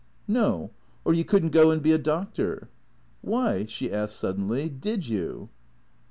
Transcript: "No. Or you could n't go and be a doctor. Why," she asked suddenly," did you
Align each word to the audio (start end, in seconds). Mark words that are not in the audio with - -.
"No. 0.41 0.71
Or 1.05 1.13
you 1.13 1.23
could 1.23 1.45
n't 1.45 1.51
go 1.51 1.69
and 1.69 1.79
be 1.79 1.91
a 1.91 1.99
doctor. 1.99 2.69
Why," 3.21 3.65
she 3.65 3.91
asked 3.93 4.15
suddenly," 4.15 4.67
did 4.87 5.07
you 5.07 5.49